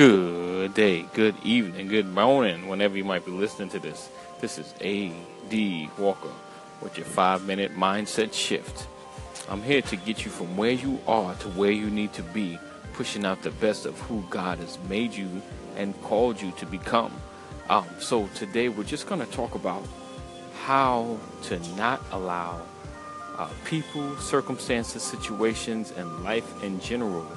Good 0.00 0.72
day, 0.72 1.02
good 1.12 1.34
evening, 1.44 1.88
good 1.88 2.08
morning, 2.08 2.68
whenever 2.68 2.96
you 2.96 3.04
might 3.04 3.26
be 3.26 3.32
listening 3.32 3.68
to 3.68 3.78
this. 3.78 4.08
This 4.40 4.56
is 4.56 4.72
A.D. 4.80 5.90
Walker 5.98 6.30
with 6.80 6.96
your 6.96 7.04
five 7.04 7.46
minute 7.46 7.76
mindset 7.76 8.32
shift. 8.32 8.86
I'm 9.50 9.62
here 9.62 9.82
to 9.82 9.96
get 9.96 10.24
you 10.24 10.30
from 10.30 10.56
where 10.56 10.70
you 10.70 10.98
are 11.06 11.34
to 11.34 11.48
where 11.48 11.70
you 11.70 11.90
need 11.90 12.14
to 12.14 12.22
be, 12.22 12.58
pushing 12.94 13.26
out 13.26 13.42
the 13.42 13.50
best 13.50 13.84
of 13.84 14.00
who 14.00 14.24
God 14.30 14.56
has 14.56 14.78
made 14.88 15.12
you 15.12 15.42
and 15.76 15.92
called 16.00 16.40
you 16.40 16.50
to 16.52 16.64
become. 16.64 17.12
Um, 17.68 17.84
so 17.98 18.26
today 18.28 18.70
we're 18.70 18.84
just 18.84 19.06
going 19.06 19.20
to 19.20 19.30
talk 19.30 19.54
about 19.54 19.86
how 20.62 21.18
to 21.42 21.58
not 21.76 22.00
allow 22.12 22.62
uh, 23.36 23.50
people, 23.66 24.16
circumstances, 24.16 25.02
situations, 25.02 25.92
and 25.94 26.24
life 26.24 26.64
in 26.64 26.80
general 26.80 27.30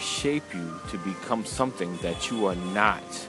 shape 0.00 0.54
you 0.54 0.80
to 0.90 0.98
become 0.98 1.44
something 1.44 1.96
that 1.98 2.30
you 2.30 2.46
are 2.46 2.56
not. 2.56 3.28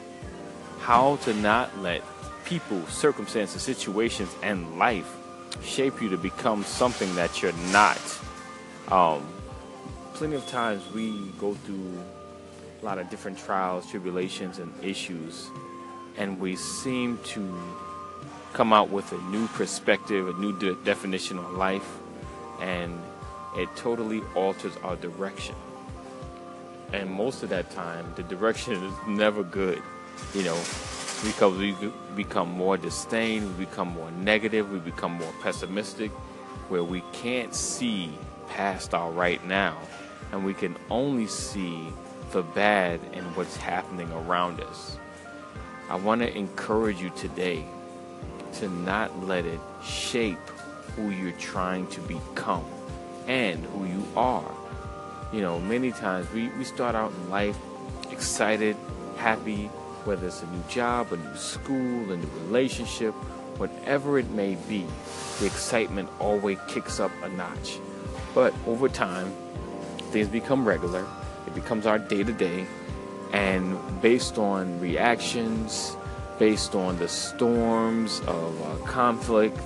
How 0.79 1.17
to 1.17 1.33
not 1.35 1.77
let 1.79 2.03
people, 2.45 2.85
circumstances, 2.87 3.61
situations, 3.61 4.33
and 4.41 4.77
life 4.79 5.09
shape 5.63 6.01
you 6.01 6.09
to 6.09 6.17
become 6.17 6.63
something 6.63 7.13
that 7.15 7.41
you're 7.41 7.53
not. 7.71 8.01
Um, 8.89 9.25
plenty 10.13 10.35
of 10.35 10.47
times 10.47 10.81
we 10.93 11.31
go 11.39 11.53
through 11.53 12.03
a 12.81 12.85
lot 12.85 12.97
of 12.97 13.09
different 13.09 13.37
trials, 13.37 13.89
tribulations, 13.89 14.59
and 14.59 14.73
issues, 14.83 15.49
and 16.17 16.39
we 16.39 16.55
seem 16.55 17.19
to 17.25 17.57
come 18.53 18.73
out 18.73 18.89
with 18.89 19.11
a 19.11 19.21
new 19.29 19.47
perspective, 19.49 20.27
a 20.27 20.33
new 20.39 20.57
de- 20.59 20.75
definition 20.83 21.37
on 21.37 21.57
life, 21.57 21.99
and 22.59 22.99
it 23.55 23.69
totally 23.75 24.21
alters 24.35 24.75
our 24.83 24.95
direction. 24.95 25.55
And 26.93 27.09
most 27.09 27.43
of 27.43 27.49
that 27.49 27.71
time, 27.71 28.05
the 28.15 28.23
direction 28.23 28.73
is 28.73 28.93
never 29.07 29.43
good, 29.43 29.81
you 30.33 30.43
know, 30.43 30.59
because 31.23 31.57
we 31.57 31.75
become 32.15 32.49
more 32.49 32.77
disdain, 32.77 33.45
we 33.57 33.65
become 33.65 33.89
more 33.89 34.11
negative, 34.11 34.71
we 34.71 34.79
become 34.79 35.13
more 35.13 35.33
pessimistic, 35.41 36.11
where 36.69 36.83
we 36.83 37.01
can't 37.13 37.55
see 37.55 38.11
past 38.49 38.93
our 38.93 39.11
right 39.11 39.45
now, 39.47 39.77
and 40.31 40.43
we 40.43 40.53
can 40.53 40.75
only 40.89 41.27
see 41.27 41.87
the 42.31 42.41
bad 42.41 42.99
in 43.13 43.23
what's 43.35 43.55
happening 43.55 44.11
around 44.11 44.59
us. 44.61 44.97
I 45.89 45.95
want 45.95 46.21
to 46.21 46.37
encourage 46.37 47.01
you 47.01 47.09
today 47.11 47.65
to 48.53 48.69
not 48.69 49.25
let 49.25 49.45
it 49.45 49.59
shape 49.83 50.39
who 50.95 51.09
you're 51.09 51.31
trying 51.33 51.87
to 51.87 52.01
become 52.01 52.65
and 53.27 53.63
who 53.65 53.85
you 53.85 54.05
are. 54.15 54.51
You 55.31 55.39
know, 55.39 55.59
many 55.59 55.91
times 55.91 56.29
we, 56.33 56.49
we 56.49 56.65
start 56.65 56.93
out 56.93 57.11
in 57.11 57.29
life 57.29 57.57
excited, 58.11 58.75
happy, 59.15 59.67
whether 60.03 60.27
it's 60.27 60.43
a 60.43 60.47
new 60.47 60.63
job, 60.67 61.13
a 61.13 61.17
new 61.17 61.35
school, 61.35 62.11
a 62.11 62.17
new 62.17 62.29
relationship, 62.45 63.13
whatever 63.57 64.19
it 64.19 64.29
may 64.31 64.55
be, 64.67 64.85
the 65.39 65.45
excitement 65.45 66.09
always 66.19 66.57
kicks 66.67 66.99
up 66.99 67.11
a 67.23 67.29
notch. 67.29 67.79
But 68.35 68.53
over 68.67 68.89
time, 68.89 69.31
things 70.11 70.27
become 70.27 70.67
regular, 70.67 71.05
it 71.47 71.55
becomes 71.55 71.85
our 71.85 71.97
day 71.97 72.23
to 72.23 72.33
day, 72.33 72.65
and 73.31 73.77
based 74.01 74.37
on 74.37 74.81
reactions, 74.81 75.95
based 76.39 76.75
on 76.75 76.97
the 76.97 77.07
storms 77.07 78.19
of 78.27 78.61
uh, 78.63 78.85
conflict, 78.85 79.57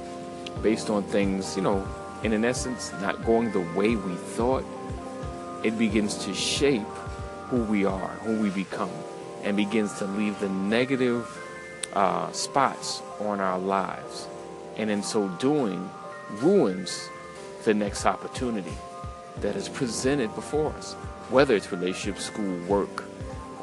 based 0.61 0.91
on 0.91 1.02
things, 1.03 1.55
you 1.55 1.63
know, 1.63 1.88
in 2.23 2.33
an 2.33 2.45
essence, 2.45 2.91
not 3.02 3.25
going 3.25 3.52
the 3.52 3.61
way 3.75 3.95
we 3.95 4.13
thought, 4.16 4.63
it 5.66 5.80
begins 5.80 6.13
to 6.25 6.31
shape 6.31 6.85
who 7.49 7.63
we 7.63 7.85
are, 7.85 8.09
who 8.21 8.39
we 8.39 8.52
become, 8.52 8.91
and 9.44 9.58
begins 9.58 9.97
to 9.97 10.05
leave 10.05 10.39
the 10.39 10.49
negative 10.49 11.27
uh, 11.94 12.31
spots 12.31 13.02
on 13.19 13.39
our 13.39 13.58
lives. 13.58 14.27
And 14.77 14.91
in 14.91 15.02
so 15.02 15.27
doing, 15.39 15.89
ruins 16.33 17.09
the 17.64 17.73
next 17.73 18.05
opportunity 18.05 18.77
that 19.42 19.55
is 19.55 19.67
presented 19.67 20.36
before 20.36 20.71
us, 20.73 20.93
whether 21.31 21.55
it's 21.55 21.71
relationship, 21.71 22.21
school, 22.21 22.59
work, 22.67 23.04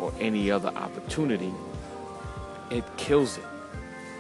or 0.01 0.13
any 0.19 0.51
other 0.51 0.71
opportunity. 0.71 1.53
It 2.71 2.85
kills 2.97 3.39
it 3.39 3.45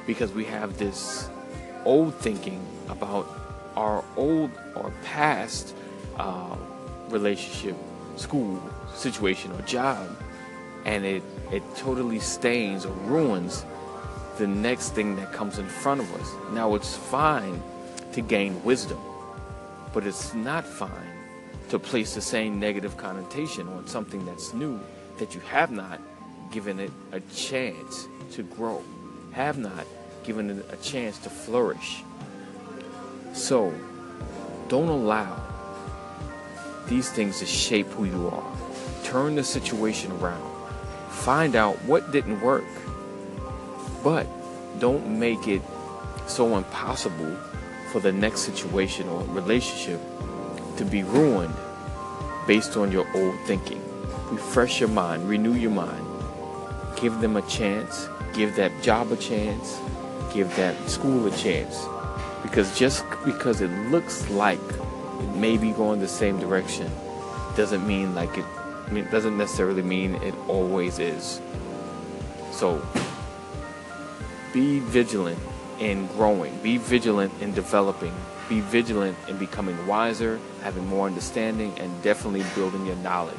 because 0.06 0.30
we 0.30 0.44
have 0.44 0.78
this 0.78 1.28
old 1.84 2.14
thinking 2.14 2.64
about 2.88 3.26
our 3.74 4.04
old 4.16 4.52
or 4.76 4.92
past 5.02 5.74
uh, 6.16 6.56
relationship, 7.12 7.76
school 8.16 8.60
situation, 8.94 9.52
or 9.52 9.62
job, 9.62 10.08
and 10.84 11.04
it 11.04 11.22
it 11.52 11.62
totally 11.76 12.18
stains 12.18 12.86
or 12.86 12.94
ruins 13.04 13.64
the 14.38 14.46
next 14.46 14.94
thing 14.94 15.14
that 15.16 15.32
comes 15.32 15.58
in 15.58 15.66
front 15.66 16.00
of 16.00 16.12
us. 16.14 16.28
Now 16.52 16.74
it's 16.74 16.96
fine 16.96 17.62
to 18.12 18.20
gain 18.22 18.62
wisdom, 18.64 18.98
but 19.92 20.06
it's 20.06 20.34
not 20.34 20.64
fine 20.64 21.12
to 21.68 21.78
place 21.78 22.14
the 22.14 22.20
same 22.20 22.58
negative 22.58 22.96
connotation 22.96 23.68
on 23.68 23.86
something 23.86 24.24
that's 24.26 24.52
new 24.52 24.80
that 25.18 25.34
you 25.34 25.40
have 25.42 25.70
not 25.70 26.00
given 26.50 26.80
it 26.80 26.90
a 27.12 27.20
chance 27.34 28.08
to 28.32 28.42
grow, 28.42 28.82
have 29.32 29.58
not 29.58 29.86
given 30.24 30.50
it 30.50 30.66
a 30.70 30.76
chance 30.76 31.18
to 31.18 31.30
flourish. 31.30 32.02
So, 33.32 33.72
don't 34.68 34.88
allow 34.88 35.51
these 36.86 37.10
things 37.10 37.38
to 37.38 37.46
shape 37.46 37.86
who 37.88 38.04
you 38.04 38.28
are. 38.28 38.56
Turn 39.04 39.34
the 39.34 39.44
situation 39.44 40.12
around. 40.12 40.42
Find 41.10 41.56
out 41.56 41.76
what 41.84 42.12
didn't 42.12 42.40
work. 42.40 42.64
But 44.02 44.26
don't 44.78 45.18
make 45.18 45.46
it 45.46 45.62
so 46.26 46.56
impossible 46.56 47.36
for 47.92 48.00
the 48.00 48.12
next 48.12 48.40
situation 48.40 49.08
or 49.08 49.22
relationship 49.24 50.00
to 50.76 50.84
be 50.84 51.02
ruined 51.02 51.54
based 52.46 52.76
on 52.76 52.90
your 52.90 53.06
old 53.14 53.38
thinking. 53.46 53.82
Refresh 54.30 54.80
your 54.80 54.88
mind, 54.88 55.28
renew 55.28 55.54
your 55.54 55.70
mind. 55.70 56.06
Give 56.96 57.20
them 57.20 57.36
a 57.36 57.42
chance, 57.42 58.08
give 58.32 58.56
that 58.56 58.72
job 58.82 59.12
a 59.12 59.16
chance, 59.16 59.78
give 60.32 60.54
that 60.56 60.74
school 60.88 61.26
a 61.26 61.30
chance. 61.36 61.86
Because 62.42 62.76
just 62.78 63.04
because 63.24 63.60
it 63.60 63.70
looks 63.90 64.28
like 64.30 64.58
it 65.20 65.36
may 65.36 65.56
be 65.56 65.72
going 65.72 66.00
the 66.00 66.08
same 66.08 66.38
direction 66.38 66.90
doesn't 67.56 67.86
mean 67.86 68.14
like 68.14 68.36
it 68.38 68.44
it 68.96 69.10
doesn't 69.10 69.36
necessarily 69.36 69.82
mean 69.82 70.16
it 70.16 70.34
always 70.48 70.98
is. 70.98 71.40
So 72.50 72.84
be 74.52 74.80
vigilant 74.80 75.38
in 75.78 76.06
growing, 76.08 76.56
be 76.58 76.76
vigilant 76.76 77.32
in 77.40 77.52
developing, 77.54 78.14
be 78.48 78.60
vigilant 78.60 79.16
in 79.28 79.38
becoming 79.38 79.86
wiser, 79.86 80.38
having 80.62 80.86
more 80.86 81.06
understanding, 81.06 81.72
and 81.78 82.02
definitely 82.02 82.44
building 82.54 82.86
your 82.86 82.96
knowledge. 82.96 83.36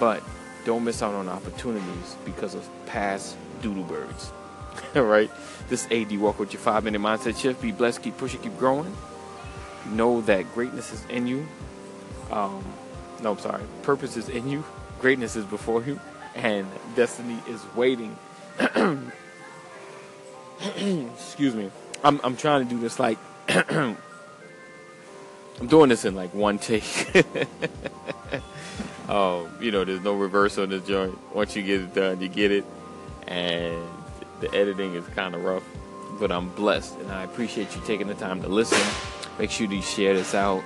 But 0.00 0.22
don't 0.64 0.84
miss 0.84 1.02
out 1.02 1.14
on 1.14 1.28
opportunities 1.28 2.16
because 2.24 2.54
of 2.54 2.68
past 2.86 3.36
doodle 3.60 3.84
birds. 3.84 4.32
All 4.96 5.02
right? 5.02 5.30
This 5.68 5.86
AD 5.90 6.18
Walk 6.18 6.38
with 6.38 6.52
your 6.52 6.62
five 6.62 6.84
minute 6.84 7.00
mindset 7.00 7.38
shift. 7.38 7.60
Be 7.60 7.72
blessed, 7.72 8.02
keep 8.02 8.16
pushing, 8.16 8.40
keep 8.40 8.56
growing. 8.58 8.96
Know 9.90 10.20
that 10.22 10.52
greatness 10.54 10.92
is 10.92 11.04
in 11.06 11.26
you. 11.26 11.46
Um, 12.30 12.64
no, 13.22 13.32
I'm 13.32 13.38
sorry. 13.38 13.62
Purpose 13.82 14.16
is 14.16 14.28
in 14.28 14.48
you, 14.48 14.64
greatness 15.00 15.36
is 15.36 15.44
before 15.44 15.82
you, 15.82 16.00
and 16.34 16.66
destiny 16.94 17.38
is 17.48 17.62
waiting. 17.74 18.16
Excuse 20.60 21.54
me. 21.54 21.70
I'm 22.04 22.20
I'm 22.24 22.36
trying 22.36 22.66
to 22.66 22.74
do 22.74 22.80
this 22.80 22.98
like 22.98 23.18
I'm 23.48 23.96
doing 25.68 25.88
this 25.88 26.04
in 26.04 26.14
like 26.14 26.34
one 26.34 26.58
take. 26.58 27.14
um, 29.08 29.48
you 29.60 29.70
know, 29.70 29.84
there's 29.84 30.00
no 30.00 30.14
reverse 30.14 30.58
on 30.58 30.70
this 30.70 30.86
joint. 30.86 31.16
Once 31.34 31.54
you 31.54 31.62
get 31.62 31.80
it 31.80 31.94
done, 31.94 32.20
you 32.20 32.28
get 32.28 32.50
it, 32.50 32.64
and 33.26 33.82
the 34.40 34.52
editing 34.54 34.94
is 34.94 35.06
kind 35.08 35.34
of 35.34 35.44
rough. 35.44 35.64
But 36.22 36.30
I'm 36.30 36.50
blessed, 36.50 36.96
and 37.00 37.10
I 37.10 37.24
appreciate 37.24 37.74
you 37.74 37.82
taking 37.84 38.06
the 38.06 38.14
time 38.14 38.40
to 38.42 38.48
listen. 38.48 38.78
Make 39.40 39.50
sure 39.50 39.66
you 39.66 39.82
share 39.82 40.14
this 40.14 40.36
out. 40.36 40.62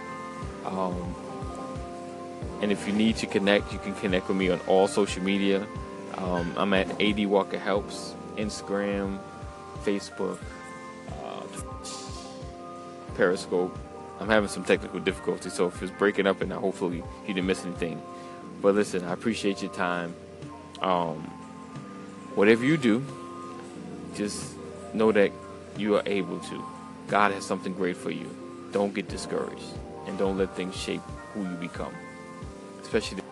Um, 0.66 1.14
and 2.60 2.70
if 2.70 2.86
you 2.86 2.92
need 2.92 3.16
to 3.16 3.26
connect, 3.26 3.72
you 3.72 3.78
can 3.78 3.94
connect 3.94 4.28
with 4.28 4.36
me 4.36 4.50
on 4.50 4.60
all 4.66 4.86
social 4.86 5.22
media. 5.22 5.66
Um, 6.18 6.52
I'm 6.58 6.74
at 6.74 7.00
AD 7.00 7.24
Walker 7.24 7.58
Helps, 7.58 8.14
Instagram, 8.36 9.18
Facebook, 9.82 10.38
uh, 11.24 11.42
Periscope. 13.14 13.78
I'm 14.20 14.28
having 14.28 14.50
some 14.50 14.62
technical 14.62 15.00
difficulties, 15.00 15.54
so 15.54 15.68
if 15.68 15.82
it's 15.82 15.90
breaking 15.92 16.26
up, 16.26 16.42
and 16.42 16.52
hopefully 16.52 17.02
you 17.26 17.32
didn't 17.32 17.46
miss 17.46 17.64
anything. 17.64 18.02
But 18.60 18.74
listen, 18.74 19.06
I 19.06 19.14
appreciate 19.14 19.62
your 19.62 19.72
time. 19.72 20.14
Um, 20.82 21.16
whatever 22.34 22.62
you 22.62 22.76
do, 22.76 23.02
just 24.14 24.52
know 24.92 25.12
that 25.12 25.32
you 25.78 25.96
are 25.96 26.02
able 26.06 26.40
to. 26.40 26.64
God 27.08 27.32
has 27.32 27.44
something 27.44 27.72
great 27.72 27.96
for 27.96 28.10
you. 28.10 28.34
Don't 28.72 28.94
get 28.94 29.08
discouraged, 29.08 29.64
and 30.06 30.18
don't 30.18 30.38
let 30.38 30.54
things 30.56 30.74
shape 30.76 31.02
who 31.32 31.42
you 31.42 31.56
become, 31.56 31.94
especially. 32.82 33.25